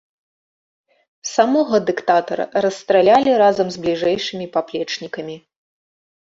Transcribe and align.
Самога 1.33 1.77
дыктатара 1.91 2.45
расстралялі 2.67 3.31
разам 3.45 3.67
з 3.79 3.87
бліжэйшымі 3.87 4.51
паплечнікамі. 4.59 5.41